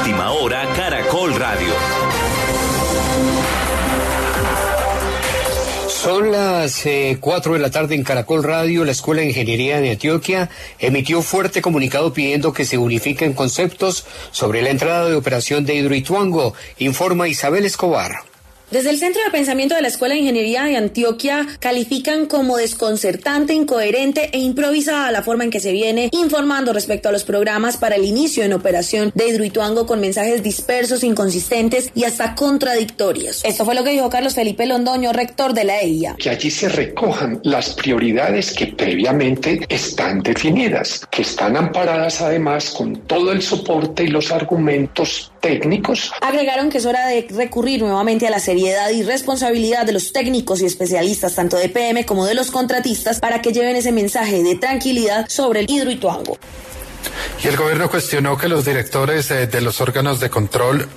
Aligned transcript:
Última 0.00 0.32
hora, 0.32 0.66
Caracol 0.74 1.34
Radio. 1.34 1.74
Son 5.88 6.32
las 6.32 6.86
eh, 6.86 7.18
4 7.20 7.52
de 7.52 7.58
la 7.58 7.70
tarde 7.70 7.96
en 7.96 8.02
Caracol 8.02 8.42
Radio. 8.42 8.86
La 8.86 8.92
Escuela 8.92 9.20
de 9.20 9.28
Ingeniería 9.28 9.78
de 9.78 9.90
Antioquia 9.90 10.48
emitió 10.78 11.20
fuerte 11.20 11.60
comunicado 11.60 12.14
pidiendo 12.14 12.54
que 12.54 12.64
se 12.64 12.78
unifiquen 12.78 13.34
conceptos 13.34 14.06
sobre 14.30 14.62
la 14.62 14.70
entrada 14.70 15.06
de 15.06 15.16
operación 15.16 15.66
de 15.66 15.74
Hidroituango, 15.74 16.54
informa 16.78 17.28
Isabel 17.28 17.66
Escobar. 17.66 18.29
Desde 18.70 18.90
el 18.90 18.98
Centro 18.98 19.20
de 19.24 19.32
Pensamiento 19.32 19.74
de 19.74 19.82
la 19.82 19.88
Escuela 19.88 20.14
de 20.14 20.20
Ingeniería 20.20 20.62
de 20.62 20.76
Antioquia 20.76 21.44
califican 21.58 22.26
como 22.26 22.56
desconcertante, 22.56 23.52
incoherente 23.52 24.30
e 24.32 24.38
improvisada 24.38 25.10
la 25.10 25.24
forma 25.24 25.42
en 25.42 25.50
que 25.50 25.58
se 25.58 25.72
viene 25.72 26.08
informando 26.12 26.72
respecto 26.72 27.08
a 27.08 27.12
los 27.12 27.24
programas 27.24 27.76
para 27.78 27.96
el 27.96 28.04
inicio 28.04 28.44
en 28.44 28.52
operación 28.52 29.10
de 29.16 29.26
Hidroituango 29.26 29.86
con 29.86 29.98
mensajes 29.98 30.44
dispersos, 30.44 31.02
inconsistentes 31.02 31.90
y 31.96 32.04
hasta 32.04 32.36
contradictorios. 32.36 33.44
Esto 33.44 33.64
fue 33.64 33.74
lo 33.74 33.82
que 33.82 33.90
dijo 33.90 34.08
Carlos 34.08 34.36
Felipe 34.36 34.64
Londoño, 34.66 35.12
rector 35.12 35.52
de 35.52 35.64
la 35.64 35.80
EIA. 35.80 36.14
Que 36.14 36.30
allí 36.30 36.52
se 36.52 36.68
recojan 36.68 37.40
las 37.42 37.70
prioridades 37.70 38.52
que 38.52 38.68
previamente 38.68 39.66
están 39.68 40.22
definidas, 40.22 41.04
que 41.10 41.22
están 41.22 41.56
amparadas 41.56 42.20
además 42.20 42.70
con 42.70 42.94
todo 43.08 43.32
el 43.32 43.42
soporte 43.42 44.04
y 44.04 44.08
los 44.08 44.30
argumentos 44.30 45.32
técnicos. 45.40 46.12
Agregaron 46.20 46.70
que 46.70 46.78
es 46.78 46.86
hora 46.86 47.06
de 47.06 47.26
recurrir 47.30 47.80
nuevamente 47.80 48.26
a 48.26 48.30
la 48.30 48.40
seriedad 48.40 48.90
y 48.90 49.02
responsabilidad 49.02 49.84
de 49.86 49.92
los 49.92 50.12
técnicos 50.12 50.60
y 50.60 50.66
especialistas 50.66 51.34
tanto 51.34 51.56
de 51.56 51.68
PM 51.68 52.04
como 52.04 52.26
de 52.26 52.34
los 52.34 52.50
contratistas 52.50 53.20
para 53.20 53.42
que 53.42 53.52
lleven 53.52 53.76
ese 53.76 53.92
mensaje 53.92 54.42
de 54.42 54.56
tranquilidad 54.56 55.26
sobre 55.28 55.60
el 55.60 55.70
Hidroituango. 55.70 56.38
Y 57.42 57.48
el 57.48 57.56
gobierno 57.56 57.90
cuestionó 57.90 58.36
que 58.36 58.48
los 58.48 58.64
directores 58.64 59.30
eh, 59.30 59.46
de 59.46 59.60
los 59.60 59.80
órganos 59.80 60.20
de 60.20 60.28
control 60.28 60.88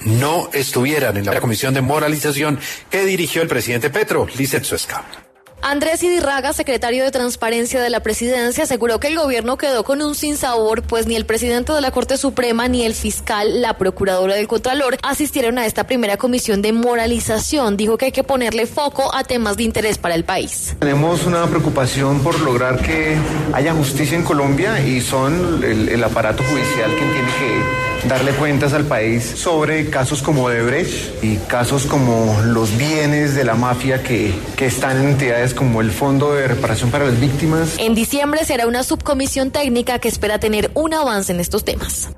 no 0.00 0.48
estuvieran 0.52 1.16
en 1.16 1.26
la 1.26 1.40
comisión 1.40 1.74
de 1.74 1.80
moralización 1.80 2.58
que 2.90 3.04
dirigió 3.04 3.42
el 3.42 3.48
presidente 3.48 3.90
Petro, 3.90 4.26
Lizeth 4.36 4.64
Suesca. 4.64 5.27
Andrés 5.60 6.02
Idirraga, 6.02 6.52
secretario 6.52 7.02
de 7.02 7.10
Transparencia 7.10 7.80
de 7.82 7.90
la 7.90 8.00
Presidencia, 8.00 8.64
aseguró 8.64 9.00
que 9.00 9.08
el 9.08 9.18
gobierno 9.18 9.58
quedó 9.58 9.82
con 9.82 10.00
un 10.02 10.14
sinsabor, 10.14 10.82
pues 10.82 11.06
ni 11.06 11.16
el 11.16 11.26
presidente 11.26 11.72
de 11.72 11.80
la 11.80 11.90
Corte 11.90 12.16
Suprema 12.16 12.68
ni 12.68 12.84
el 12.84 12.94
fiscal, 12.94 13.60
la 13.60 13.76
procuradora 13.76 14.34
del 14.34 14.46
Contralor, 14.46 14.98
asistieron 15.02 15.58
a 15.58 15.66
esta 15.66 15.84
primera 15.84 16.16
comisión 16.16 16.62
de 16.62 16.72
moralización. 16.72 17.76
Dijo 17.76 17.98
que 17.98 18.06
hay 18.06 18.12
que 18.12 18.22
ponerle 18.22 18.66
foco 18.66 19.12
a 19.14 19.24
temas 19.24 19.56
de 19.56 19.64
interés 19.64 19.98
para 19.98 20.14
el 20.14 20.24
país. 20.24 20.76
Tenemos 20.78 21.26
una 21.26 21.46
preocupación 21.46 22.20
por 22.20 22.38
lograr 22.40 22.80
que 22.80 23.16
haya 23.52 23.74
justicia 23.74 24.16
en 24.16 24.24
Colombia 24.24 24.80
y 24.80 25.00
son 25.00 25.62
el, 25.64 25.88
el 25.88 26.04
aparato 26.04 26.44
judicial 26.44 26.94
quien 26.94 27.12
tiene 27.12 27.28
que 27.28 27.87
darle 28.06 28.32
cuentas 28.32 28.72
al 28.72 28.84
país 28.84 29.24
sobre 29.24 29.90
casos 29.90 30.22
como 30.22 30.44
Odebrecht 30.44 31.22
y 31.22 31.36
casos 31.36 31.86
como 31.86 32.40
los 32.44 32.76
bienes 32.76 33.34
de 33.34 33.44
la 33.44 33.54
mafia 33.54 34.02
que, 34.02 34.32
que 34.56 34.66
están 34.66 34.98
en 34.98 35.08
entidades 35.08 35.54
como 35.54 35.80
el 35.80 35.90
Fondo 35.90 36.34
de 36.34 36.48
Reparación 36.48 36.90
para 36.90 37.06
las 37.06 37.18
Víctimas. 37.20 37.76
En 37.78 37.94
diciembre 37.94 38.44
será 38.44 38.66
una 38.66 38.84
subcomisión 38.84 39.50
técnica 39.50 39.98
que 39.98 40.08
espera 40.08 40.38
tener 40.38 40.70
un 40.74 40.94
avance 40.94 41.32
en 41.32 41.40
estos 41.40 41.64
temas. 41.64 42.10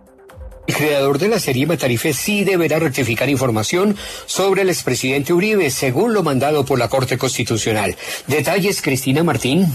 El 0.66 0.76
creador 0.76 1.18
de 1.18 1.28
la 1.28 1.40
serie 1.40 1.66
Matarife 1.66 2.12
sí 2.12 2.44
deberá 2.44 2.78
rectificar 2.78 3.28
información 3.28 3.96
sobre 4.26 4.62
el 4.62 4.68
expresidente 4.68 5.32
Uribe, 5.32 5.68
según 5.70 6.14
lo 6.14 6.22
mandado 6.22 6.64
por 6.64 6.78
la 6.78 6.88
Corte 6.88 7.18
Constitucional. 7.18 7.96
Detalles, 8.28 8.80
Cristina 8.80 9.24
Martín. 9.24 9.66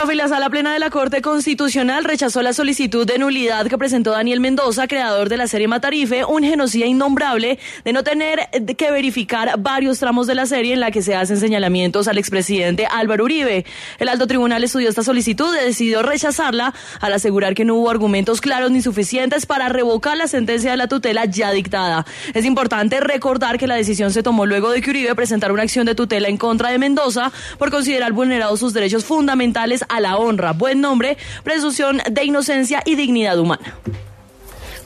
Profe, 0.00 0.14
la 0.14 0.28
Sala 0.28 0.48
Plena 0.48 0.72
de 0.72 0.78
la 0.78 0.88
Corte 0.88 1.20
Constitucional 1.20 2.04
rechazó 2.04 2.40
la 2.40 2.54
solicitud 2.54 3.06
de 3.06 3.18
nulidad 3.18 3.66
que 3.66 3.76
presentó 3.76 4.12
Daniel 4.12 4.40
Mendoza, 4.40 4.88
creador 4.88 5.28
de 5.28 5.36
la 5.36 5.46
serie 5.46 5.68
Matarife, 5.68 6.24
un 6.24 6.42
genocida 6.42 6.86
innombrable, 6.86 7.58
de 7.84 7.92
no 7.92 8.02
tener 8.02 8.48
que 8.78 8.90
verificar 8.90 9.58
varios 9.58 9.98
tramos 9.98 10.26
de 10.26 10.34
la 10.34 10.46
serie 10.46 10.72
en 10.72 10.80
la 10.80 10.90
que 10.90 11.02
se 11.02 11.14
hacen 11.14 11.36
señalamientos 11.36 12.08
al 12.08 12.16
expresidente 12.16 12.86
Álvaro 12.90 13.24
Uribe. 13.24 13.66
El 13.98 14.08
alto 14.08 14.26
tribunal 14.26 14.64
estudió 14.64 14.88
esta 14.88 15.02
solicitud 15.02 15.54
y 15.54 15.66
decidió 15.66 16.02
rechazarla 16.02 16.72
al 17.00 17.12
asegurar 17.12 17.54
que 17.54 17.66
no 17.66 17.74
hubo 17.74 17.90
argumentos 17.90 18.40
claros 18.40 18.70
ni 18.70 18.80
suficientes 18.80 19.44
para 19.44 19.68
revocar 19.68 20.16
la 20.16 20.28
sentencia 20.28 20.70
de 20.70 20.78
la 20.78 20.88
tutela 20.88 21.26
ya 21.26 21.52
dictada. 21.52 22.06
Es 22.32 22.46
importante 22.46 23.00
recordar 23.00 23.58
que 23.58 23.66
la 23.66 23.74
decisión 23.74 24.12
se 24.12 24.22
tomó 24.22 24.46
luego 24.46 24.70
de 24.70 24.80
que 24.80 24.88
Uribe 24.88 25.14
presentara 25.14 25.52
una 25.52 25.62
acción 25.62 25.84
de 25.84 25.94
tutela 25.94 26.28
en 26.28 26.38
contra 26.38 26.70
de 26.70 26.78
Mendoza 26.78 27.32
por 27.58 27.70
considerar 27.70 28.12
vulnerados 28.12 28.60
sus 28.60 28.72
derechos 28.72 29.04
fundamentales 29.04 29.84
a 29.90 30.00
la 30.00 30.16
honra, 30.16 30.52
buen 30.52 30.80
nombre, 30.80 31.16
presunción 31.42 32.00
de 32.10 32.24
inocencia 32.24 32.82
y 32.84 32.94
dignidad 32.94 33.38
humana. 33.38 33.78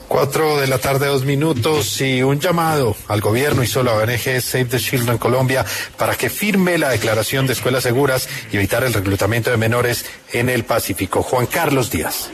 Cuatro 0.07 0.59
de 0.59 0.67
la 0.67 0.77
tarde, 0.77 1.07
dos 1.07 1.25
minutos 1.25 1.99
y 1.99 2.21
un 2.21 2.39
llamado 2.39 2.95
al 3.07 3.21
gobierno 3.21 3.63
y 3.63 3.67
solo 3.67 3.91
a 3.91 3.95
ONG 3.95 4.39
Save 4.39 4.65
the 4.65 4.77
Children 4.77 5.17
Colombia 5.17 5.65
para 5.97 6.15
que 6.15 6.29
firme 6.29 6.77
la 6.77 6.89
declaración 6.89 7.47
de 7.47 7.53
escuelas 7.53 7.83
seguras 7.83 8.29
y 8.51 8.57
evitar 8.57 8.83
el 8.83 8.93
reclutamiento 8.93 9.49
de 9.49 9.57
menores 9.57 10.05
en 10.31 10.49
el 10.49 10.63
Pacífico. 10.63 11.23
Juan 11.23 11.47
Carlos 11.47 11.89
Díaz. 11.89 12.29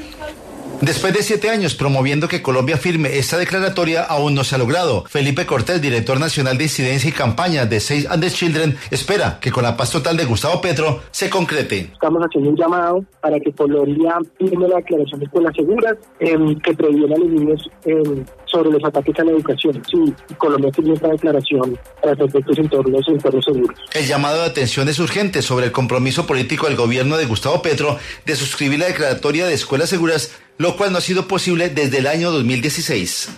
Después 0.82 1.14
de 1.14 1.22
siete 1.22 1.52
años 1.52 1.76
promoviendo 1.76 2.28
que 2.28 2.42
Colombia 2.42 2.76
firme 2.76 3.20
esta 3.20 3.38
declaratoria, 3.38 4.04
aún 4.04 4.34
no 4.34 4.44
se 4.44 4.56
ha 4.56 4.58
logrado. 4.58 5.06
Felipe 5.08 5.46
Cortés, 5.46 5.80
director 5.80 6.20
nacional 6.20 6.58
de 6.58 6.64
incidencia 6.64 7.08
y 7.08 7.14
campaña 7.14 7.68
de 7.68 7.80
Save 7.80 8.08
and 8.10 8.24
the 8.24 8.32
Children, 8.32 8.76
espera 8.90 9.38
que 9.40 9.52
con 9.52 9.62
la 9.62 9.78
paz 9.78 9.92
total 9.92 10.18
de 10.18 10.26
Gustavo 10.26 10.60
Petro 10.60 11.02
se 11.12 11.30
concrete. 11.30 11.92
Estamos 11.94 12.24
haciendo 12.24 12.50
un 12.50 12.58
llamado 12.58 13.06
para 13.22 13.40
que 13.40 13.52
Colombia 13.52 14.18
firme 14.40 14.68
la 14.68 14.78
declaración 14.78 15.20
de 15.20 15.26
escuelas 15.28 15.56
seguras 15.56 15.98
eh, 16.20 16.36
que 16.64 16.74
previene 16.74 17.14
a 17.14 17.18
los 17.20 17.30
niños 17.30 17.70
eh, 17.86 18.24
sobre 18.46 18.72
los 18.72 18.84
ataques 18.84 19.20
a 19.20 19.24
la 19.24 19.32
educación. 19.34 19.84
Sí, 19.88 20.14
Colombia 20.40 20.72
firme 20.74 20.96
esta 20.96 21.10
declaración 21.10 21.78
para 22.02 22.14
efectos 22.14 22.58
en 22.58 22.70
todos 22.70 22.88
los 22.88 23.08
entornos 23.08 23.46
seguros. 23.46 23.80
El 23.94 24.08
llamado 24.08 24.40
de 24.40 24.48
atención 24.48 24.90
es 24.90 24.98
urgente 24.98 25.44
sobre 25.44 25.68
el 25.68 25.72
compromiso 25.72 26.26
político 26.26 26.66
del 26.66 26.76
gobierno 26.76 27.18
de 27.18 27.28
Gustavo 27.28 27.62
Petro 27.62 28.00
de 28.26 28.36
suscribir 28.36 28.80
la 28.80 28.88
declaratoria 28.88 29.46
de 29.46 29.54
escuelas 29.54 29.90
seguras 29.90 30.32
lo 30.62 30.78
cual 30.78 30.92
no 30.92 31.00
ha 31.00 31.02
sido 31.02 31.28
posible 31.28 31.70
desde 31.70 31.98
el 31.98 32.08
año 32.08 32.32
2016. 32.32 33.30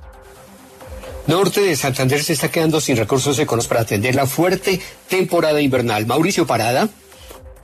Norte 1.26 1.62
de 1.62 1.78
Santander 1.78 2.22
se 2.22 2.34
está 2.34 2.52
quedando 2.52 2.82
sin 2.82 2.98
recursos 2.98 3.40
económicos 3.40 3.70
para 3.70 3.82
atender 3.82 4.14
la 4.14 4.26
fuerte 4.26 4.82
temporada 5.08 5.62
invernal. 5.62 6.06
Mauricio 6.06 6.46
Parada. 6.46 6.90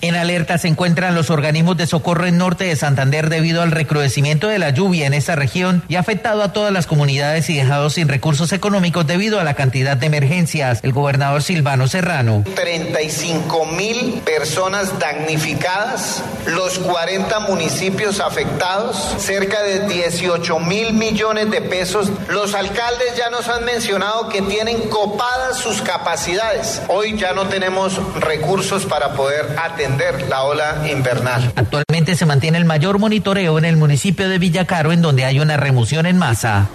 En 0.02 0.16
alerta 0.16 0.58
se 0.58 0.70
encuentran 0.70 1.14
los 1.14 1.30
organismos 1.30 1.76
de 1.76 1.86
socorro 1.86 2.26
en 2.26 2.38
norte 2.38 2.64
de 2.64 2.78
Santander 2.78 3.28
debido 3.28 3.62
al 3.62 3.72
recrudecimiento 3.72 4.48
de 4.48 4.58
la 4.58 4.70
lluvia 4.70 5.06
en 5.06 5.14
esta 5.14 5.36
región 5.36 5.84
y 5.90 5.96
ha 5.96 6.00
afectado 6.00 6.42
a 6.42 6.54
todas 6.54 6.72
las 6.72 6.88
comunidades 6.88 7.50
y 7.50 7.58
dejado 7.58 7.90
sin 7.90 8.08
recursos 8.08 8.54
económicos 8.54 9.06
debido 9.06 9.42
a 9.42 9.44
la 9.44 9.56
cantidad 9.56 9.98
de 9.98 10.06
emergencias. 10.06 10.80
El 10.84 10.94
gobernador 10.94 11.44
Silvano 11.44 11.90
Serrano. 11.90 12.46
35 12.56 13.66
mil 13.66 14.22
personas 14.24 14.98
damnificadas, 15.00 16.24
los 16.46 16.80
40 16.80 17.38
municipios 17.42 18.22
afectados, 18.22 19.16
cerca 19.18 19.62
de 19.64 19.86
18 19.86 20.60
mil 20.60 20.94
millones 20.94 21.52
de 21.52 21.60
pesos. 21.60 22.10
Los 22.30 22.54
alcaldes 22.54 23.18
ya 23.18 23.30
nos 23.30 23.50
han 23.50 23.66
mencionado 23.66 24.30
que 24.30 24.42
tienen 24.44 24.88
copadas 24.88 25.58
sus 25.58 25.82
capacidades. 25.82 26.82
Hoy 26.88 27.18
ya 27.18 27.34
no 27.34 27.48
tenemos 27.48 28.00
recursos 28.22 28.86
para 28.86 29.10
poder 29.14 29.58
atender 29.62 29.89
la 30.30 30.44
ola 30.44 30.84
invernal. 30.92 31.52
Actualmente 31.56 32.16
se 32.16 32.26
mantiene 32.26 32.58
el 32.58 32.66
mayor 32.66 33.00
monitoreo 33.00 33.58
en 33.58 33.66
el 33.66 33.78
municipio 33.78 34.30
de 34.30 34.38
Villacaro, 34.38 34.92
en 34.92 35.02
donde 35.02 35.26
hay 35.26 35.40
una 35.40 35.58
remoción 35.58 36.06
en 36.06 36.18
masa. 36.18 36.70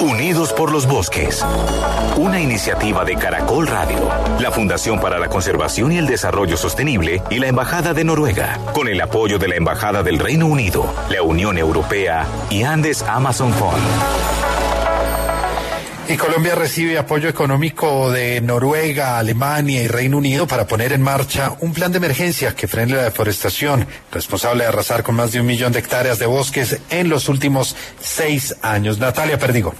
Unidos 0.00 0.52
por 0.52 0.70
los 0.70 0.86
Bosques. 0.86 1.44
Una 2.16 2.40
iniciativa 2.40 3.04
de 3.04 3.16
Caracol 3.16 3.66
Radio, 3.66 4.08
la 4.38 4.52
Fundación 4.52 5.00
para 5.00 5.18
la 5.18 5.28
Conservación 5.28 5.90
y 5.92 5.98
el 5.98 6.06
Desarrollo 6.06 6.56
Sostenible 6.56 7.22
y 7.30 7.38
la 7.38 7.48
Embajada 7.48 7.94
de 7.94 8.04
Noruega, 8.04 8.58
con 8.72 8.86
el 8.88 9.00
apoyo 9.00 9.38
de 9.38 9.48
la 9.48 9.56
Embajada 9.56 10.02
del 10.04 10.18
Reino 10.18 10.46
Unido, 10.46 10.94
la 11.10 11.22
Unión 11.22 11.58
Europea 11.58 12.26
y 12.48 12.62
Andes 12.62 13.02
Amazon 13.02 13.52
Fund. 13.52 14.47
Y 16.10 16.16
Colombia 16.16 16.54
recibe 16.54 16.96
apoyo 16.96 17.28
económico 17.28 18.10
de 18.10 18.40
Noruega, 18.40 19.18
Alemania 19.18 19.82
y 19.82 19.88
Reino 19.88 20.16
Unido 20.16 20.46
para 20.46 20.66
poner 20.66 20.94
en 20.94 21.02
marcha 21.02 21.54
un 21.60 21.74
plan 21.74 21.92
de 21.92 21.98
emergencia 21.98 22.54
que 22.54 22.66
frene 22.66 22.94
la 22.94 23.02
deforestación, 23.02 23.86
responsable 24.10 24.62
de 24.62 24.70
arrasar 24.70 25.02
con 25.02 25.16
más 25.16 25.32
de 25.32 25.40
un 25.40 25.46
millón 25.46 25.70
de 25.72 25.80
hectáreas 25.80 26.18
de 26.18 26.24
bosques 26.24 26.80
en 26.88 27.10
los 27.10 27.28
últimos 27.28 27.76
seis 28.00 28.56
años. 28.62 28.98
Natalia 28.98 29.38
Perdigo. 29.38 29.74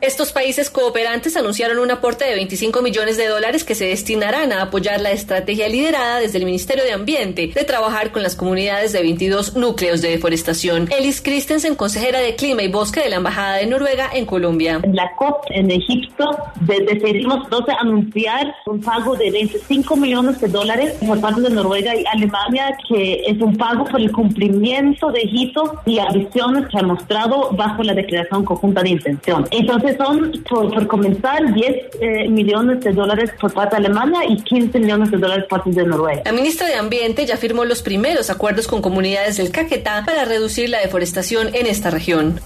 Estos 0.00 0.30
países 0.30 0.70
cooperantes 0.70 1.36
anunciaron 1.36 1.80
un 1.80 1.90
aporte 1.90 2.24
de 2.24 2.36
25 2.36 2.82
millones 2.82 3.16
de 3.16 3.26
dólares 3.26 3.64
que 3.64 3.74
se 3.74 3.86
destinarán 3.86 4.52
a 4.52 4.62
apoyar 4.62 5.00
la 5.00 5.10
estrategia 5.10 5.68
liderada 5.68 6.20
desde 6.20 6.38
el 6.38 6.44
Ministerio 6.44 6.84
de 6.84 6.92
Ambiente 6.92 7.50
de 7.52 7.64
trabajar 7.64 8.12
con 8.12 8.22
las 8.22 8.36
comunidades 8.36 8.92
de 8.92 9.02
22 9.02 9.56
núcleos 9.56 10.00
de 10.00 10.10
deforestación. 10.10 10.88
Elis 10.96 11.20
Christensen, 11.20 11.74
consejera 11.74 12.20
de 12.20 12.36
Clima 12.36 12.62
y 12.62 12.68
Bosque 12.68 13.00
de 13.00 13.10
la 13.10 13.16
Embajada 13.16 13.56
de 13.56 13.66
Noruega 13.66 14.08
en 14.14 14.24
Colombia. 14.24 14.78
En 14.84 14.94
la 14.94 15.10
COP 15.16 15.42
en 15.50 15.68
Egipto 15.68 16.30
decidimos 16.60 17.42
entonces 17.46 17.74
anunciar 17.80 18.54
un 18.66 18.80
pago 18.80 19.16
de 19.16 19.32
25 19.32 19.96
millones 19.96 20.40
de 20.40 20.46
dólares 20.46 20.94
por 21.04 21.20
parte 21.20 21.40
de 21.40 21.50
Noruega 21.50 21.96
y 21.96 22.04
Alemania, 22.06 22.78
que 22.88 23.24
es 23.26 23.42
un 23.42 23.56
pago 23.56 23.84
por 23.84 24.00
el 24.00 24.12
cumplimiento 24.12 25.10
de 25.10 25.22
hitos 25.24 25.70
y 25.86 25.98
ambiciones 25.98 26.68
que 26.68 26.78
ha 26.78 26.82
mostrado 26.82 27.50
bajo 27.50 27.82
la 27.82 27.94
Declaración 27.94 28.44
Conjunta 28.44 28.80
de 28.84 28.90
Intención. 28.90 29.44
Entonces, 29.50 29.87
son, 29.96 30.32
por, 30.48 30.86
comenzar, 30.86 31.52
10 31.52 31.76
eh, 32.00 32.28
millones 32.28 32.80
de 32.80 32.92
dólares 32.92 33.30
por 33.40 33.52
parte 33.52 33.76
de 33.76 33.86
Alemania 33.86 34.20
y 34.28 34.36
15 34.42 34.78
millones 34.78 35.10
de 35.10 35.18
dólares 35.18 35.44
por 35.48 35.62
parte 35.62 35.80
de 35.80 35.86
Noruega. 35.86 36.22
La 36.24 36.32
ministra 36.32 36.66
de 36.66 36.74
Ambiente 36.74 37.26
ya 37.26 37.36
firmó 37.36 37.64
los 37.64 37.82
primeros 37.82 38.30
acuerdos 38.30 38.66
con 38.66 38.82
comunidades 38.82 39.36
del 39.36 39.50
Caquetá 39.50 40.04
para 40.04 40.24
reducir 40.24 40.68
la 40.68 40.80
deforestación 40.80 41.54
en 41.54 41.66
esta 41.66 41.90
región. 41.90 42.40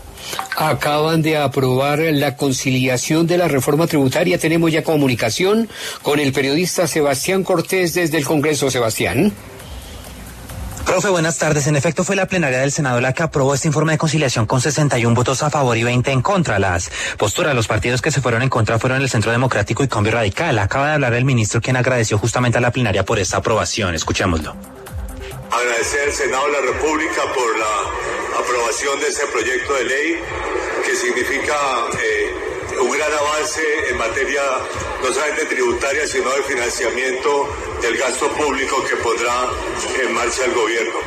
Acaban 0.56 1.22
de 1.22 1.36
aprobar 1.36 1.98
la 1.98 2.36
conciliación 2.36 3.26
de 3.26 3.38
la 3.38 3.48
reforma 3.48 3.86
tributaria. 3.86 4.38
Tenemos 4.38 4.70
ya 4.70 4.82
comunicación 4.82 5.68
con 6.02 6.20
el 6.20 6.32
periodista 6.32 6.86
Sebastián 6.86 7.42
Cortés 7.42 7.94
desde 7.94 8.18
el 8.18 8.24
Congreso. 8.24 8.70
Sebastián. 8.70 9.32
Profe, 10.92 11.08
buenas 11.08 11.38
tardes. 11.38 11.66
En 11.68 11.74
efecto, 11.74 12.04
fue 12.04 12.16
la 12.16 12.26
plenaria 12.26 12.58
del 12.58 12.70
Senado 12.70 13.00
la 13.00 13.14
que 13.14 13.22
aprobó 13.22 13.54
este 13.54 13.66
informe 13.66 13.92
de 13.92 13.98
conciliación 13.98 14.44
con 14.44 14.60
61 14.60 15.14
votos 15.14 15.42
a 15.42 15.48
favor 15.48 15.74
y 15.78 15.84
20 15.84 16.10
en 16.10 16.20
contra. 16.20 16.58
Las 16.58 16.90
posturas, 17.16 17.54
los 17.54 17.66
partidos 17.66 18.02
que 18.02 18.10
se 18.10 18.20
fueron 18.20 18.42
en 18.42 18.50
contra 18.50 18.78
fueron 18.78 19.00
el 19.00 19.08
Centro 19.08 19.32
Democrático 19.32 19.82
y 19.82 19.88
Cambio 19.88 20.12
Radical. 20.12 20.58
Acaba 20.58 20.88
de 20.88 20.92
hablar 20.92 21.14
el 21.14 21.24
ministro 21.24 21.62
quien 21.62 21.78
agradeció 21.78 22.18
justamente 22.18 22.58
a 22.58 22.60
la 22.60 22.72
plenaria 22.72 23.06
por 23.06 23.18
esta 23.18 23.38
aprobación. 23.38 23.94
Escuchémoslo. 23.94 24.54
Agradecer 25.50 26.08
al 26.08 26.12
Senado 26.12 26.44
de 26.44 26.52
la 26.52 26.60
República 26.60 27.22
por 27.34 27.58
la 27.58 28.42
aprobación 28.44 29.00
de 29.00 29.06
este 29.06 29.26
proyecto 29.28 29.72
de 29.72 29.84
ley 29.84 30.20
que 30.84 30.94
significa 30.94 31.54
eh, 32.04 32.31
un 32.80 32.90
gran 32.90 33.12
avance 33.12 33.60
en 33.90 33.98
materia 33.98 34.42
no 35.02 35.12
solamente 35.12 35.46
tributaria, 35.46 36.06
sino 36.06 36.30
de 36.30 36.42
financiamiento 36.42 37.48
del 37.82 37.96
gasto 37.96 38.28
público 38.32 38.82
que 38.88 38.96
pondrá 38.96 39.48
en 40.02 40.14
marcha 40.14 40.44
el 40.44 40.52
gobierno. 40.52 40.98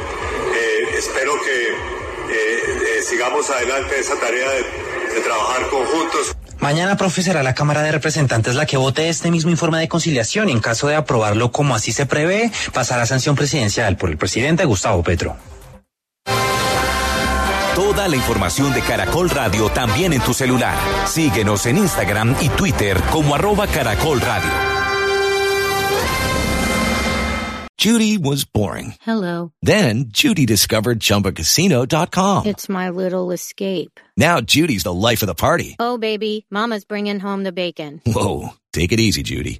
Eh, 0.54 0.96
espero 0.98 1.34
que 1.42 1.68
eh, 1.70 2.98
eh, 2.98 3.02
sigamos 3.04 3.50
adelante 3.50 4.00
esa 4.00 4.16
tarea 4.20 4.50
de, 4.50 5.22
trabajar 5.22 5.70
conjuntos. 5.70 6.36
Mañana, 6.60 6.98
profe, 6.98 7.22
será 7.22 7.42
la 7.42 7.56
Cámara 7.56 7.82
de 7.82 7.92
Representantes 7.92 8.56
la 8.56 8.66
que 8.66 8.76
vote 8.76 9.08
este 9.08 9.32
mismo 9.32 9.50
informe 9.50 9.80
de 9.80 9.88
conciliación 9.88 10.50
y 10.50 10.52
en 10.52 10.60
caso 10.60 10.88
de 10.88 10.96
aprobarlo 10.96 11.52
como 11.52 11.74
así 11.74 11.94
se 11.94 12.06
prevé, 12.06 12.52
pasará 12.74 13.04
a 13.04 13.06
sanción 13.06 13.36
presidencial 13.36 13.96
por 13.96 14.10
el 14.10 14.18
presidente 14.18 14.66
Gustavo 14.66 15.04
Petro. 15.04 15.38
Toda 17.76 18.08
la 18.08 18.16
información 18.16 18.74
de 18.74 18.82
Caracol 18.82 19.30
Radio 19.30 19.70
también 19.70 20.14
en 20.14 20.22
tu 20.22 20.34
celular. 20.34 20.78
Síguenos 21.08 21.66
en 21.66 21.78
Instagram 21.78 22.36
y 22.42 22.48
Twitter 22.50 22.98
como 23.12 23.36
arroba 23.36 23.68
Caracol 23.68 24.22
Radio. 24.22 24.50
Judy 27.78 28.18
was 28.18 28.46
boring. 28.46 28.96
Hello. 29.02 29.52
Then 29.62 30.06
Judy 30.08 30.46
discovered 30.46 31.00
ChumbaCasino.com. 31.02 32.46
It's 32.48 32.68
my 32.70 32.90
little 32.90 33.32
escape. 33.32 34.00
Now 34.18 34.40
Judy's 34.42 34.84
the 34.84 34.94
life 34.94 35.22
of 35.22 35.28
the 35.28 35.36
party. 35.36 35.76
Oh, 35.78 35.98
baby, 35.98 36.48
mama's 36.50 36.86
bringing 36.86 37.20
home 37.20 37.44
the 37.44 37.52
bacon. 37.52 38.02
Whoa, 38.06 38.54
take 38.74 38.92
it 38.94 39.00
easy, 39.00 39.22
Judy. 39.22 39.60